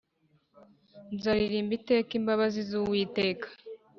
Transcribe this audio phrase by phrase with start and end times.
[1.15, 3.47] Nzaririmba iteka imbabazi z Uwiteka